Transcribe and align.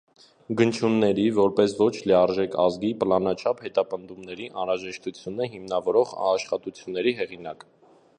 Գնչուների՝ 0.59 1.25
որպես 1.39 1.75
«ոչ 1.81 1.91
լիարժեք 2.11 2.57
ազգի» 2.63 2.91
պլանաչափ 3.03 3.61
հետապնդումների 3.65 4.49
անհրաժեշտությունը 4.63 5.49
հիմնավորող 5.53 6.15
աշխատությունների 6.31 7.15
հեղինակ։ 7.21 7.67